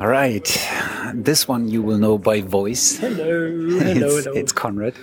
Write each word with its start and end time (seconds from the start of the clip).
All 0.00 0.08
right. 0.08 0.44
This 1.14 1.46
one 1.46 1.68
you 1.68 1.80
will 1.80 1.98
know 1.98 2.18
by 2.18 2.40
voice. 2.40 2.98
Hello, 2.98 3.14
hello, 3.78 4.16
it's, 4.16 4.24
hello. 4.24 4.36
it's 4.36 4.52
Conrad. 4.52 4.94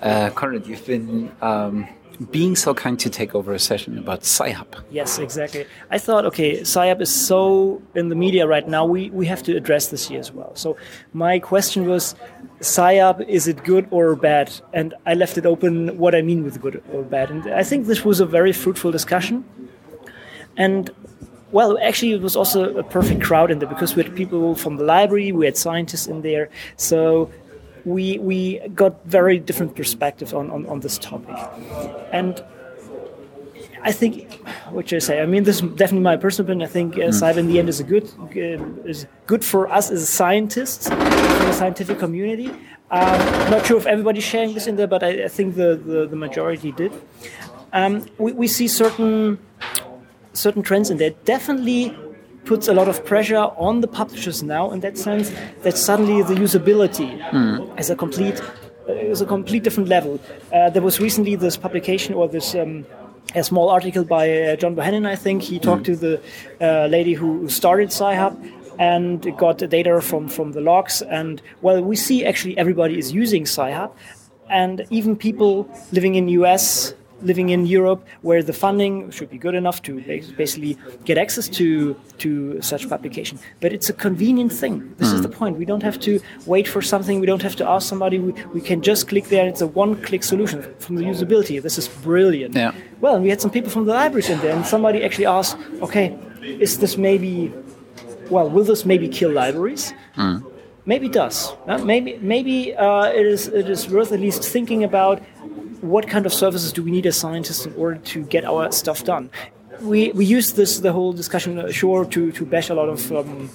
Uh, 0.00 0.30
Conrad, 0.30 0.66
you've 0.68 0.86
been 0.86 1.32
um, 1.42 1.88
being 2.30 2.54
so 2.54 2.72
kind 2.72 3.00
to 3.00 3.10
take 3.10 3.34
over 3.34 3.52
a 3.52 3.58
session 3.58 3.98
about 3.98 4.20
Sci-Hub. 4.20 4.76
Yes, 4.92 5.18
exactly. 5.18 5.66
I 5.90 5.98
thought, 5.98 6.24
okay, 6.26 6.60
Sci-Hub 6.60 7.00
is 7.02 7.12
so 7.12 7.82
in 7.96 8.10
the 8.10 8.14
media 8.14 8.46
right 8.46 8.66
now, 8.68 8.84
we, 8.84 9.10
we 9.10 9.26
have 9.26 9.42
to 9.44 9.56
address 9.56 9.88
this 9.88 10.06
here 10.06 10.20
as 10.20 10.30
well. 10.30 10.54
So 10.54 10.76
my 11.12 11.40
question 11.40 11.88
was, 11.88 12.14
Sci-Hub, 12.60 13.22
is 13.22 13.48
it 13.48 13.64
good 13.64 13.88
or 13.90 14.14
bad? 14.14 14.52
And 14.72 14.94
I 15.04 15.14
left 15.14 15.36
it 15.36 15.46
open 15.46 15.98
what 15.98 16.14
I 16.14 16.22
mean 16.22 16.44
with 16.44 16.60
good 16.60 16.80
or 16.92 17.02
bad. 17.02 17.30
And 17.30 17.52
I 17.52 17.64
think 17.64 17.88
this 17.88 18.04
was 18.04 18.20
a 18.20 18.26
very 18.26 18.52
fruitful 18.52 18.92
discussion. 18.92 19.44
And 20.56 20.90
well, 21.52 21.78
actually, 21.78 22.12
it 22.12 22.22
was 22.22 22.36
also 22.36 22.76
a 22.76 22.82
perfect 22.82 23.22
crowd 23.22 23.50
in 23.50 23.58
there 23.58 23.68
because 23.68 23.96
we 23.96 24.02
had 24.02 24.14
people 24.14 24.54
from 24.54 24.76
the 24.76 24.84
library, 24.84 25.32
we 25.32 25.46
had 25.46 25.56
scientists 25.56 26.06
in 26.06 26.22
there. 26.22 26.48
So 26.76 27.30
we 27.84 28.18
we 28.18 28.60
got 28.74 29.04
very 29.04 29.38
different 29.38 29.74
perspectives 29.74 30.32
on, 30.32 30.50
on, 30.50 30.66
on 30.66 30.80
this 30.80 30.98
topic. 30.98 31.36
And 32.12 32.42
I 33.82 33.92
think, 33.92 34.34
what 34.70 34.88
should 34.88 34.96
I 34.96 35.00
say? 35.00 35.22
I 35.22 35.26
mean, 35.26 35.44
this 35.44 35.62
is 35.62 35.62
definitely 35.70 36.00
my 36.00 36.16
personal 36.16 36.50
opinion. 36.50 36.68
I 36.68 36.70
think 36.70 36.98
uh, 36.98 37.08
Sci-Hub 37.08 37.38
in 37.38 37.46
the 37.48 37.58
end 37.58 37.68
is 37.68 37.80
a 37.80 37.84
good 37.84 38.04
uh, 38.20 38.88
is 38.88 39.06
good 39.26 39.44
for 39.44 39.68
us 39.68 39.90
as 39.90 40.08
scientists, 40.08 40.88
for 40.88 40.94
the 40.96 41.52
scientific 41.52 41.98
community. 41.98 42.50
Um, 42.90 43.18
not 43.50 43.64
sure 43.66 43.78
if 43.78 43.86
everybody's 43.86 44.24
sharing 44.24 44.52
this 44.52 44.66
in 44.66 44.76
there, 44.76 44.88
but 44.88 45.02
I, 45.02 45.24
I 45.24 45.28
think 45.28 45.54
the, 45.54 45.76
the, 45.76 46.08
the 46.08 46.16
majority 46.16 46.72
did. 46.72 46.92
Um, 47.72 48.04
we, 48.18 48.32
we 48.32 48.48
see 48.48 48.66
certain 48.66 49.38
certain 50.32 50.62
trends 50.62 50.90
in 50.90 50.98
there. 50.98 51.10
Definitely 51.24 51.96
puts 52.44 52.68
a 52.68 52.74
lot 52.74 52.88
of 52.88 53.04
pressure 53.04 53.36
on 53.36 53.80
the 53.80 53.88
publishers 53.88 54.42
now 54.42 54.70
in 54.70 54.80
that 54.80 54.96
sense 54.96 55.30
that 55.62 55.76
suddenly 55.76 56.22
the 56.22 56.34
usability 56.34 57.10
is 57.78 57.90
a 57.90 57.96
complete 57.96 58.40
uh, 58.88 58.92
is 58.92 59.20
a 59.20 59.26
complete 59.26 59.62
different 59.62 59.88
level. 59.88 60.18
Uh, 60.52 60.70
there 60.70 60.82
was 60.82 61.00
recently 61.00 61.36
this 61.36 61.56
publication 61.56 62.14
or 62.14 62.28
this 62.28 62.54
um, 62.54 62.86
a 63.34 63.44
small 63.44 63.68
article 63.68 64.04
by 64.04 64.24
uh, 64.30 64.56
John 64.56 64.74
Bohannon, 64.74 65.06
I 65.06 65.16
think. 65.16 65.42
He 65.42 65.58
talked 65.58 65.84
to 65.84 65.94
the 65.94 66.20
uh, 66.60 66.86
lady 66.86 67.14
who 67.14 67.48
started 67.48 67.88
Sci-Hub 67.92 68.42
and 68.78 69.36
got 69.36 69.58
the 69.58 69.66
data 69.66 70.00
from, 70.00 70.28
from 70.28 70.52
the 70.52 70.60
logs. 70.60 71.02
And 71.02 71.40
well, 71.60 71.82
we 71.82 71.96
see 71.96 72.24
actually 72.24 72.56
everybody 72.58 72.98
is 72.98 73.12
using 73.12 73.42
Sci-Hub, 73.42 73.94
and 74.48 74.86
even 74.90 75.16
people 75.16 75.68
living 75.92 76.14
in 76.16 76.28
US 76.28 76.94
living 77.22 77.50
in 77.50 77.66
Europe, 77.66 78.04
where 78.22 78.42
the 78.42 78.52
funding 78.52 79.10
should 79.10 79.30
be 79.30 79.38
good 79.38 79.54
enough 79.54 79.82
to 79.82 80.00
basically 80.36 80.76
get 81.04 81.18
access 81.18 81.48
to 81.48 81.94
to 82.18 82.60
such 82.60 82.88
publication. 82.88 83.38
But 83.60 83.72
it's 83.72 83.88
a 83.88 83.92
convenient 83.92 84.52
thing. 84.52 84.94
This 84.98 85.12
is 85.12 85.22
the 85.22 85.28
point. 85.28 85.58
We 85.58 85.64
don't 85.64 85.82
have 85.82 85.98
to 86.00 86.20
wait 86.46 86.66
for 86.68 86.82
something. 86.82 87.20
We 87.20 87.26
don't 87.26 87.42
have 87.42 87.56
to 87.56 87.68
ask 87.68 87.88
somebody. 87.88 88.18
We, 88.18 88.32
we 88.54 88.60
can 88.60 88.82
just 88.82 89.08
click 89.08 89.26
there. 89.28 89.46
It's 89.48 89.62
a 89.62 89.66
one-click 89.66 90.22
solution 90.24 90.62
from 90.78 90.96
the 90.96 91.04
usability. 91.04 91.60
This 91.62 91.78
is 91.78 91.88
brilliant. 91.88 92.54
Yeah. 92.54 92.72
Well, 93.00 93.14
and 93.14 93.22
we 93.22 93.30
had 93.30 93.40
some 93.40 93.50
people 93.50 93.70
from 93.70 93.86
the 93.86 93.92
libraries 93.92 94.28
in 94.28 94.38
there, 94.40 94.54
and 94.56 94.64
somebody 94.66 95.02
actually 95.04 95.26
asked, 95.26 95.56
"Okay, 95.82 96.16
is 96.42 96.78
this 96.78 96.96
maybe? 96.96 97.52
Well, 98.30 98.48
will 98.48 98.64
this 98.64 98.84
maybe 98.84 99.08
kill 99.08 99.32
libraries?" 99.32 99.92
Maybe 100.86 101.06
it 101.06 101.12
does. 101.12 101.52
Maybe 101.84 102.18
maybe 102.20 102.74
uh, 102.74 103.04
it 103.20 103.26
is 103.26 103.48
it 103.48 103.68
is 103.68 103.88
worth 103.88 104.12
at 104.12 104.20
least 104.20 104.42
thinking 104.42 104.82
about 104.84 105.20
what 105.80 106.08
kind 106.08 106.26
of 106.26 106.32
services 106.32 106.72
do 106.72 106.82
we 106.82 106.90
need 106.90 107.06
as 107.06 107.16
scientists 107.16 107.66
in 107.66 107.74
order 107.74 107.98
to 107.98 108.24
get 108.24 108.44
our 108.44 108.70
stuff 108.72 109.04
done. 109.04 109.30
We 109.80 110.12
we 110.12 110.24
use 110.24 110.52
this 110.52 110.80
the 110.80 110.92
whole 110.92 111.12
discussion 111.12 111.58
uh, 111.58 111.72
sure 111.72 112.04
to 112.04 112.32
to 112.32 112.44
bash 112.46 112.70
a 112.70 112.74
lot 112.74 112.88
of. 112.88 113.12
Um, 113.12 113.50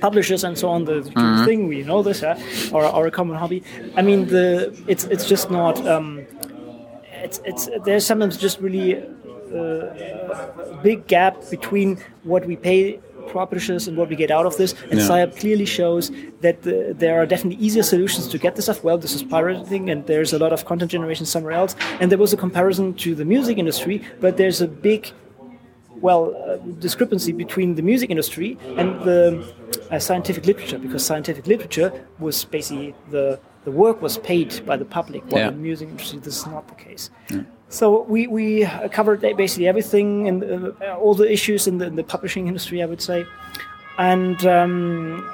publishers 0.00 0.44
and 0.44 0.56
so 0.56 0.70
on 0.70 0.86
the 0.86 1.00
the 1.02 1.42
thing 1.44 1.68
we 1.68 1.82
know 1.82 2.02
this 2.02 2.22
uh, 2.22 2.40
our, 2.72 2.84
our 2.84 3.10
common 3.10 3.36
hobby 3.36 3.62
i 3.96 4.02
mean 4.02 4.26
the 4.28 4.72
it's 4.86 5.04
it's 5.04 5.28
just 5.28 5.50
not 5.50 5.76
um, 5.86 6.24
it's 7.22 7.40
it's 7.44 7.68
there's 7.84 8.06
sometimes 8.06 8.38
just 8.38 8.60
really 8.60 8.96
uh, 8.96 9.58
a 9.58 10.80
big 10.82 11.06
gap 11.06 11.36
between 11.50 11.98
what 12.22 12.46
we 12.46 12.56
pay 12.56 12.98
publishers 13.20 13.88
and 13.88 13.96
what 13.96 14.08
we 14.08 14.16
get 14.16 14.30
out 14.30 14.46
of 14.46 14.56
this. 14.56 14.74
And 14.90 14.98
Yeah. 15.00 15.26
Clearly 15.26 15.66
shows 15.66 16.10
that 16.40 16.62
the, 16.62 16.94
there 16.96 17.20
are 17.20 17.26
definitely 17.26 17.64
easier 17.64 17.82
solutions 17.82 18.26
to 18.28 18.38
get 18.38 18.56
this 18.56 18.64
stuff. 18.66 18.82
Well, 18.84 18.98
this 18.98 19.14
is 19.14 19.22
pirating, 19.22 19.90
and 19.90 20.06
there's 20.06 20.32
a 20.32 20.38
lot 20.38 20.52
of 20.52 20.64
content 20.64 20.90
generation 20.90 21.26
somewhere 21.26 21.52
else. 21.52 21.74
And 22.00 22.10
there 22.10 22.18
was 22.18 22.32
a 22.32 22.36
comparison 22.36 22.94
to 23.04 23.14
the 23.14 23.24
music 23.24 23.58
industry, 23.58 24.02
but 24.20 24.36
there's 24.36 24.60
a 24.60 24.68
big 24.68 25.12
well, 26.02 26.34
uh, 26.48 26.56
discrepancy 26.78 27.30
between 27.32 27.74
the 27.74 27.82
music 27.82 28.08
industry 28.08 28.56
and 28.78 28.88
the 29.02 29.20
uh, 29.90 29.98
scientific 29.98 30.46
literature, 30.46 30.78
because 30.78 31.04
scientific 31.04 31.46
literature 31.46 31.92
was 32.18 32.44
basically 32.44 32.94
the 33.10 33.38
the 33.66 33.70
work 33.70 34.00
was 34.00 34.16
paid 34.16 34.64
by 34.64 34.76
the 34.78 34.84
public, 34.86 35.22
while 35.30 35.40
Yeah. 35.42 35.48
in 35.48 35.54
the 35.56 35.60
music 35.70 35.88
industry 35.90 36.18
this 36.20 36.36
is 36.38 36.46
not 36.46 36.66
the 36.68 36.74
case. 36.86 37.10
So 37.70 38.02
we 38.02 38.26
we 38.26 38.66
covered 38.90 39.20
basically 39.20 39.68
everything 39.68 40.28
and 40.28 40.42
all 41.02 41.14
the 41.14 41.30
issues 41.30 41.66
in 41.66 41.78
the, 41.78 41.86
in 41.86 41.96
the 41.96 42.04
publishing 42.04 42.48
industry, 42.48 42.82
I 42.82 42.86
would 42.86 43.00
say, 43.00 43.24
and. 43.98 44.44
Um, 44.44 45.28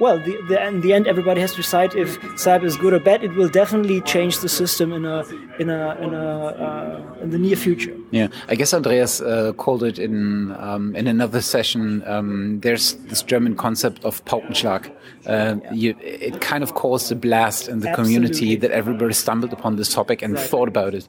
well, 0.00 0.18
the, 0.18 0.36
the, 0.48 0.66
in 0.66 0.80
the 0.80 0.94
end, 0.94 1.06
everybody 1.06 1.40
has 1.42 1.52
to 1.52 1.58
decide 1.58 1.94
if 1.94 2.18
Sci-Hub 2.32 2.64
is 2.64 2.76
good 2.76 2.92
or 2.92 2.98
bad. 2.98 3.22
It 3.22 3.34
will 3.36 3.48
definitely 3.48 4.00
change 4.00 4.40
the 4.40 4.48
system 4.48 4.92
in 4.92 5.04
a 5.04 5.24
in 5.60 5.70
a 5.70 5.94
in 6.00 6.12
a 6.12 6.46
uh, 6.46 7.22
in 7.22 7.30
the 7.30 7.38
near 7.38 7.54
future. 7.54 7.94
Yeah, 8.12 8.28
I 8.48 8.54
guess 8.56 8.72
Andreas 8.74 9.20
uh, 9.22 9.52
called 9.56 9.82
it 9.82 9.98
in 9.98 10.52
um, 10.52 10.94
in 10.94 11.06
another 11.06 11.40
session. 11.40 12.02
Um, 12.06 12.60
there's 12.60 12.94
this 13.08 13.22
German 13.22 13.56
concept 13.56 14.04
of 14.04 14.22
Paukenschlag. 14.26 14.92
Uh, 15.26 15.56
you, 15.72 15.96
it 16.00 16.40
kind 16.40 16.62
of 16.62 16.74
caused 16.74 17.10
a 17.10 17.14
blast 17.14 17.68
in 17.68 17.80
the 17.80 17.92
community 17.94 18.56
that 18.56 18.70
everybody 18.70 19.14
stumbled 19.14 19.52
upon 19.52 19.76
this 19.76 19.94
topic 19.94 20.20
and 20.22 20.34
Right. 20.34 20.50
thought 20.50 20.68
about 20.68 20.94
it. 20.94 21.08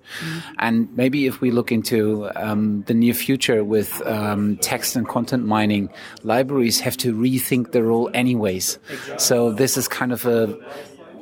And 0.59 0.87
maybe 0.95 1.25
if 1.27 1.41
we 1.41 1.51
look 1.51 1.71
into 1.71 2.29
um, 2.35 2.83
the 2.87 2.93
near 2.93 3.13
future 3.13 3.63
with 3.63 4.01
um, 4.05 4.57
text 4.57 4.95
and 4.95 5.07
content 5.07 5.45
mining, 5.45 5.89
libraries 6.23 6.79
have 6.79 6.95
to 6.97 7.13
rethink 7.13 7.71
their 7.73 7.83
role 7.83 8.09
anyways. 8.13 8.79
So 9.17 9.51
this 9.51 9.77
is 9.77 9.87
kind 9.87 10.11
of 10.13 10.25
a 10.25 10.55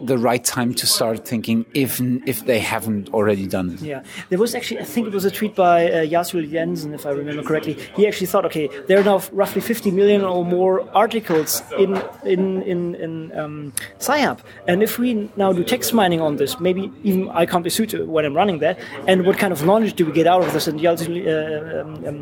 the 0.06 0.18
right 0.18 0.44
time 0.44 0.74
to 0.74 0.86
start 0.88 1.26
thinking 1.28 1.66
if 1.74 2.00
if 2.26 2.46
they 2.46 2.60
haven't 2.60 3.10
already 3.14 3.48
done 3.48 3.72
it. 3.72 3.82
Yeah, 3.82 4.04
there 4.30 4.40
was 4.40 4.56
actually, 4.56 4.80
I 4.82 4.84
think 4.86 5.08
it 5.08 5.14
was 5.14 5.26
a 5.26 5.32
tweet 5.32 5.56
by 5.56 5.90
uh, 5.92 6.06
Jasul 6.06 6.50
Jensen, 6.50 6.94
if 6.94 7.06
I 7.06 7.12
remember 7.12 7.44
correctly. 7.44 7.78
He 7.96 8.08
actually 8.08 8.28
thought, 8.28 8.46
okay, 8.46 8.68
there 8.88 9.00
are 9.00 9.04
now 9.04 9.22
roughly 9.32 9.62
50 9.62 9.92
million 9.92 10.24
or 10.24 10.44
more 10.46 10.88
articles 10.94 11.62
in 11.78 12.02
in 12.24 12.62
in, 12.64 12.96
in 12.96 13.12
um, 13.40 13.74
Sci-Hub, 14.00 14.42
and 14.68 14.82
if 14.84 14.98
we 15.00 15.30
now 15.36 15.54
do 15.54 15.64
text 15.64 15.94
mining 15.94 16.22
on 16.22 16.38
this, 16.38 16.60
maybe 16.60 16.92
even 17.04 17.30
I 17.30 17.46
can't 17.46 17.64
be 17.64 17.70
sued 17.70 17.94
when 18.08 18.26
I'm 18.26 18.36
running 18.36 18.60
that. 18.60 18.80
And 19.08 19.26
what 19.26 19.38
kind 19.38 19.54
of 19.54 19.66
knowledge 19.66 19.94
do 19.94 20.06
we 20.06 20.12
get 20.12 20.28
out 20.28 20.44
of 20.44 20.54
this? 20.54 20.68
And 20.68 20.80
Jasul, 20.80 21.12
uh, 21.26 21.82
um, 21.82 22.06
um, 22.06 22.18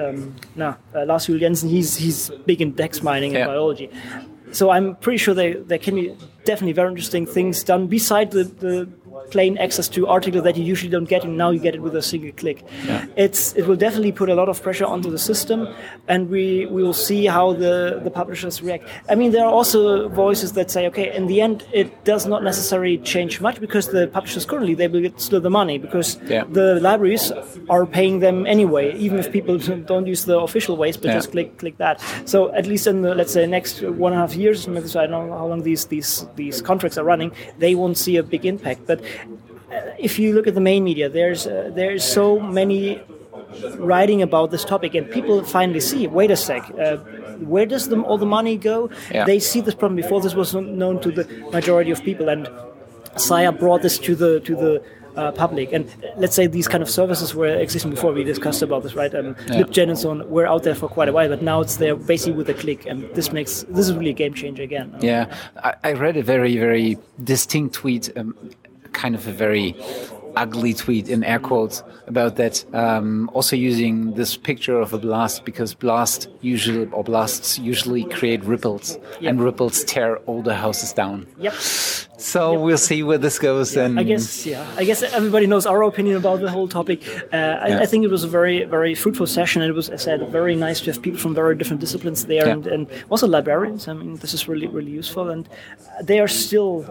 um, 0.00 0.34
nah, 0.56 0.74
uh, 0.94 1.18
Jensen, 1.38 1.68
he's 1.68 1.96
he's 1.96 2.30
big 2.46 2.60
in 2.60 2.72
text 2.74 3.02
mining 3.02 3.32
Yeah. 3.32 3.40
and 3.40 3.48
biology. 3.48 3.90
So 4.52 4.70
I'm 4.70 4.96
pretty 4.96 5.18
sure 5.18 5.34
there, 5.34 5.54
there 5.62 5.78
can 5.78 5.94
be 5.94 6.16
definitely 6.50 6.72
very 6.72 6.90
interesting 6.94 7.26
things 7.26 7.62
done 7.62 7.86
beside 7.86 8.28
the, 8.32 8.44
the 8.64 8.74
plain 9.30 9.58
access 9.58 9.88
to 9.88 10.06
articles 10.06 10.44
that 10.44 10.56
you 10.56 10.64
usually 10.64 10.90
don't 10.90 11.08
get 11.08 11.24
and 11.24 11.36
now 11.36 11.50
you 11.50 11.60
get 11.60 11.74
it 11.74 11.82
with 11.82 11.94
a 11.96 12.02
single 12.02 12.32
click. 12.32 12.64
Yeah. 12.86 13.06
It's 13.16 13.54
it 13.54 13.66
will 13.66 13.76
definitely 13.76 14.12
put 14.12 14.28
a 14.28 14.34
lot 14.34 14.48
of 14.48 14.62
pressure 14.62 14.84
onto 14.86 15.10
the 15.10 15.18
system 15.18 15.68
and 16.08 16.28
we, 16.30 16.66
we 16.66 16.82
will 16.82 16.94
see 16.94 17.26
how 17.26 17.52
the, 17.52 18.00
the 18.02 18.10
publishers 18.10 18.62
react. 18.62 18.84
I 19.08 19.14
mean 19.14 19.30
there 19.32 19.44
are 19.44 19.52
also 19.52 20.08
voices 20.08 20.52
that 20.52 20.70
say 20.70 20.86
okay 20.88 21.14
in 21.14 21.26
the 21.26 21.40
end 21.40 21.64
it 21.72 22.04
does 22.04 22.26
not 22.26 22.42
necessarily 22.42 22.98
change 22.98 23.40
much 23.40 23.60
because 23.60 23.88
the 23.88 24.06
publishers 24.08 24.44
currently 24.46 24.74
they 24.74 24.88
will 24.88 25.00
get 25.00 25.20
still 25.20 25.40
the 25.40 25.50
money 25.50 25.78
because 25.78 26.18
Yeah. 26.28 26.44
the 26.50 26.80
libraries 26.80 27.32
are 27.68 27.86
paying 27.86 28.20
them 28.20 28.46
anyway 28.46 28.94
even 28.96 29.18
if 29.18 29.30
people 29.30 29.58
don't 29.92 30.06
use 30.06 30.24
the 30.24 30.38
official 30.38 30.76
ways 30.76 30.96
but 30.96 31.06
Yeah. 31.08 31.14
just 31.14 31.30
click 31.32 31.58
click 31.58 31.76
that. 31.78 32.00
So 32.24 32.52
at 32.54 32.66
least 32.66 32.86
in 32.86 33.02
the 33.02 33.14
let's 33.14 33.32
say 33.32 33.46
next 33.46 33.82
one 33.82 34.12
and 34.12 34.20
a 34.22 34.26
half 34.26 34.34
years, 34.36 34.66
I 34.68 35.06
don't 35.06 35.28
know 35.28 35.36
how 35.38 35.46
long 35.46 35.62
these 35.62 35.86
these 35.86 36.26
these 36.36 36.62
contracts 36.62 36.96
are 36.98 37.04
running, 37.04 37.30
they 37.58 37.74
won't 37.74 37.98
see 37.98 38.16
a 38.16 38.22
big 38.22 38.44
impact. 38.46 38.80
But 38.86 39.00
if 39.98 40.18
you 40.18 40.32
look 40.34 40.46
at 40.46 40.54
the 40.54 40.60
main 40.60 40.84
media, 40.84 41.08
there's 41.08 41.46
uh, 41.46 41.70
there's 41.74 42.04
so 42.04 42.40
many 42.40 43.00
writing 43.78 44.22
about 44.22 44.50
this 44.50 44.64
topic, 44.64 44.94
and 44.94 45.10
people 45.10 45.44
finally 45.44 45.80
see. 45.80 46.06
Wait 46.06 46.30
a 46.30 46.36
sec. 46.36 46.70
Uh, 46.78 46.96
where 47.52 47.66
does 47.66 47.88
the, 47.88 48.00
all 48.02 48.18
the 48.18 48.26
money 48.26 48.56
go? 48.56 48.90
Yeah. 49.10 49.24
They 49.24 49.38
see 49.38 49.60
this 49.60 49.74
problem 49.74 49.96
before 49.96 50.20
this 50.20 50.34
was 50.34 50.54
known 50.54 51.00
to 51.00 51.10
the 51.10 51.24
majority 51.50 51.90
of 51.90 52.02
people, 52.02 52.28
and 52.28 52.48
Sci-Hub 53.14 53.58
brought 53.58 53.82
this 53.82 53.98
to 54.00 54.14
the 54.14 54.40
to 54.40 54.54
the 54.54 54.82
uh, 55.16 55.32
public. 55.32 55.72
And 55.72 55.88
let's 56.16 56.34
say 56.34 56.46
these 56.46 56.68
kind 56.68 56.82
of 56.82 56.90
services 56.90 57.34
were 57.34 57.48
existing 57.48 57.90
before. 57.90 58.12
We 58.12 58.24
discussed 58.24 58.62
about 58.62 58.82
this, 58.82 58.94
right? 58.94 59.12
Um, 59.14 59.36
Yeah. 59.46 59.62
LibGen 59.62 59.88
and 59.88 59.98
so 59.98 60.10
on 60.10 60.28
were 60.30 60.46
out 60.46 60.62
there 60.62 60.74
for 60.74 60.88
quite 60.88 61.08
a 61.08 61.12
while, 61.12 61.28
but 61.28 61.42
now 61.42 61.60
it's 61.60 61.76
there 61.76 61.96
basically 61.96 62.34
with 62.34 62.48
a 62.48 62.54
click, 62.54 62.86
and 62.86 63.02
this 63.14 63.32
makes 63.32 63.64
this 63.68 63.88
is 63.88 63.94
really 63.94 64.10
a 64.10 64.18
game 64.22 64.34
changer 64.34 64.62
again. 64.62 64.94
Yeah, 65.00 65.26
I, 65.56 65.74
I 65.82 65.92
read 65.92 66.16
a 66.16 66.22
very, 66.22 66.56
very 66.56 66.98
distinct 67.22 67.74
tweet, 67.74 68.10
um, 68.16 68.34
kind 68.92 69.14
of 69.14 69.26
a 69.26 69.32
very 69.32 69.74
ugly 70.36 70.72
tweet 70.72 71.08
in 71.08 71.24
air 71.24 71.40
quotes 71.40 71.82
about 72.06 72.36
that. 72.36 72.64
Um, 72.72 73.28
also 73.34 73.56
using 73.56 74.12
this 74.14 74.36
picture 74.36 74.78
of 74.80 74.92
a 74.92 74.98
blast 74.98 75.44
because 75.44 75.74
blast 75.74 76.28
usually 76.40 76.86
or 76.92 77.02
blasts 77.02 77.58
usually 77.58 78.04
create 78.04 78.44
ripples, 78.44 78.96
Yep. 79.20 79.30
and 79.30 79.40
ripples 79.42 79.82
tear 79.84 80.18
all 80.26 80.40
the 80.42 80.54
houses 80.54 80.92
down. 80.92 81.26
Yep. 81.38 81.54
So 82.18 82.60
we'll 82.60 82.78
see 82.78 83.02
where 83.02 83.18
this 83.18 83.38
goes. 83.38 83.76
and 83.76 83.98
I 83.98 84.02
guess, 84.04 84.44
yeah. 84.46 84.64
I 84.76 84.84
guess 84.84 85.02
everybody 85.02 85.46
knows 85.46 85.66
our 85.66 85.82
opinion 85.82 86.16
about 86.16 86.40
the 86.40 86.50
whole 86.50 86.68
topic. 86.68 87.00
Uh, 87.32 87.36
I, 87.36 87.68
Yeah. 87.68 87.80
I 87.80 87.86
think 87.86 88.04
it 88.04 88.10
was 88.10 88.24
a 88.24 88.28
very, 88.28 88.64
very 88.64 88.94
fruitful 88.94 89.26
session. 89.26 89.62
And 89.62 89.70
it 89.70 89.74
was, 89.74 89.88
as 89.88 90.02
I 90.02 90.04
said, 90.04 90.28
very 90.30 90.54
nice 90.54 90.80
to 90.82 90.92
have 90.92 91.00
people 91.02 91.18
from 91.18 91.34
very 91.34 91.56
different 91.56 91.80
disciplines 91.80 92.26
there, 92.26 92.46
Yeah. 92.46 92.52
and, 92.52 92.66
and 92.66 92.86
also 93.08 93.26
librarians. 93.26 93.88
I 93.88 93.94
mean, 93.94 94.16
this 94.16 94.32
is 94.34 94.46
really, 94.48 94.66
really 94.68 94.90
useful. 94.92 95.30
And 95.30 95.48
they 96.02 96.20
are 96.20 96.28
still, 96.28 96.84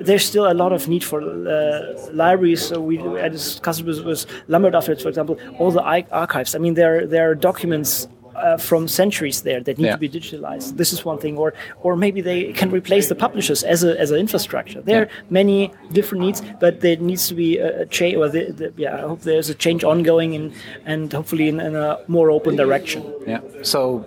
there's 0.00 0.24
still 0.24 0.46
a 0.50 0.54
lot 0.54 0.72
of 0.72 0.88
need 0.88 1.04
for 1.04 1.20
uh, 1.22 2.08
libraries. 2.12 2.62
So 2.66 2.80
we, 2.80 2.98
I 2.98 3.28
discussed 3.28 3.82
with, 3.84 4.04
with 4.04 4.26
Lambert 4.48 4.74
afterwards, 4.74 5.02
for 5.02 5.08
example, 5.08 5.38
all 5.58 5.70
the 5.70 5.82
i- 5.82 6.06
archives. 6.12 6.54
I 6.54 6.58
mean, 6.58 6.74
there, 6.74 7.06
there 7.06 7.30
are 7.30 7.34
documents. 7.34 8.08
Uh, 8.38 8.56
from 8.56 8.86
centuries 8.86 9.42
there 9.42 9.60
that 9.60 9.78
need 9.78 9.86
Yeah. 9.86 9.92
to 9.94 9.98
be 9.98 10.08
digitalized. 10.08 10.76
This 10.76 10.92
is 10.92 11.04
one 11.04 11.18
thing, 11.18 11.36
or 11.36 11.54
or 11.82 11.96
maybe 11.96 12.20
they 12.20 12.52
can 12.52 12.70
replace 12.70 13.08
the 13.08 13.16
publishers 13.16 13.64
as 13.64 13.82
a 13.82 13.98
as 13.98 14.12
an 14.12 14.18
infrastructure. 14.20 14.80
There 14.80 15.00
are 15.02 15.08
many 15.28 15.72
different 15.92 16.22
needs, 16.22 16.40
but 16.60 16.80
there 16.80 16.96
needs 16.98 17.26
to 17.30 17.34
be 17.34 17.58
a, 17.58 17.80
a 17.82 17.86
change. 17.86 18.14
Or 18.16 18.28
the, 18.28 18.52
the, 18.52 18.72
yeah, 18.76 18.94
I 18.94 19.00
hope 19.00 19.22
there's 19.22 19.50
a 19.50 19.54
change 19.56 19.82
ongoing, 19.82 20.36
and 20.36 20.52
and 20.86 21.12
hopefully 21.12 21.48
in, 21.48 21.58
in 21.58 21.74
a 21.74 21.98
more 22.06 22.30
open 22.30 22.54
direction. 22.54 23.02
Yeah. 23.26 23.40
So 23.62 24.06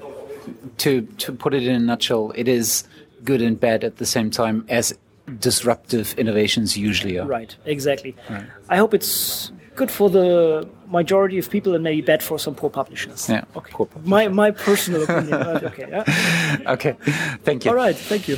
to 0.77 1.01
to 1.25 1.33
put 1.33 1.53
it 1.53 1.63
in 1.63 1.75
a 1.75 1.79
nutshell, 1.79 2.31
it 2.35 2.47
is 2.47 2.85
good 3.25 3.41
and 3.41 3.59
bad 3.59 3.83
at 3.83 3.97
the 3.97 4.05
same 4.05 4.29
time 4.31 4.63
as 4.69 4.93
disruptive 5.39 6.13
innovations 6.17 6.77
usually 6.77 7.17
are. 7.19 7.25
Right, 7.27 7.55
exactly. 7.65 8.15
I 8.69 8.77
hope 8.77 8.93
it's 8.93 9.51
good 9.75 9.91
for 9.91 10.09
the 10.09 10.67
majority 10.87 11.37
of 11.39 11.49
people 11.49 11.73
and 11.75 11.83
maybe 11.83 12.01
bad 12.01 12.21
for 12.21 12.37
some 12.39 12.55
poor 12.55 12.69
publishers. 12.69 13.29
Yeah, 13.29 13.43
Okay. 13.55 13.71
poor 13.71 13.87
My 14.03 14.27
my 14.27 14.51
personal 14.51 15.03
opinion. 15.03 15.33
okay. 15.65 15.87
Yeah. 15.89 16.03
Okay. 16.73 16.95
Thank 17.43 17.65
you. 17.65 17.71
All 17.71 17.77
right. 17.77 17.95
Thank 17.97 18.27
you. 18.27 18.37